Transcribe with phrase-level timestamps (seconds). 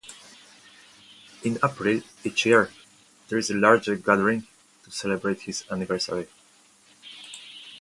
[1.43, 2.71] In April each year,
[3.29, 4.47] there is a larger gathering
[4.83, 6.27] to celebrate his anniversary.